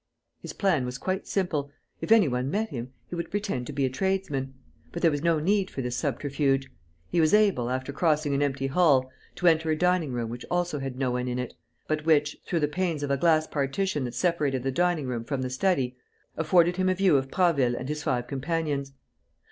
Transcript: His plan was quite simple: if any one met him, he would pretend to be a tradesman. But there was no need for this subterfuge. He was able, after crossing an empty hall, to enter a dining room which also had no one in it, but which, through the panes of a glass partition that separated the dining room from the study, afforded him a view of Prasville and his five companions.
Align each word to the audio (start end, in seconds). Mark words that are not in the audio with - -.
His 0.39 0.53
plan 0.53 0.83
was 0.87 0.97
quite 0.97 1.27
simple: 1.27 1.69
if 1.99 2.11
any 2.11 2.27
one 2.27 2.49
met 2.49 2.69
him, 2.69 2.91
he 3.07 3.13
would 3.13 3.29
pretend 3.29 3.67
to 3.67 3.71
be 3.71 3.85
a 3.85 3.89
tradesman. 3.91 4.55
But 4.91 5.03
there 5.03 5.11
was 5.11 5.21
no 5.21 5.37
need 5.37 5.69
for 5.69 5.83
this 5.83 5.95
subterfuge. 5.95 6.71
He 7.11 7.21
was 7.21 7.35
able, 7.35 7.69
after 7.69 7.93
crossing 7.93 8.33
an 8.33 8.41
empty 8.41 8.65
hall, 8.65 9.11
to 9.35 9.45
enter 9.47 9.69
a 9.69 9.77
dining 9.77 10.11
room 10.11 10.31
which 10.31 10.43
also 10.49 10.79
had 10.79 10.97
no 10.97 11.11
one 11.11 11.27
in 11.27 11.37
it, 11.37 11.53
but 11.87 12.03
which, 12.03 12.37
through 12.47 12.61
the 12.61 12.67
panes 12.67 13.03
of 13.03 13.11
a 13.11 13.17
glass 13.17 13.45
partition 13.45 14.03
that 14.05 14.15
separated 14.15 14.63
the 14.63 14.71
dining 14.71 15.05
room 15.05 15.23
from 15.23 15.43
the 15.43 15.51
study, 15.51 15.95
afforded 16.35 16.77
him 16.77 16.89
a 16.89 16.95
view 16.95 17.15
of 17.15 17.29
Prasville 17.29 17.75
and 17.75 17.87
his 17.87 18.01
five 18.01 18.25
companions. 18.25 18.93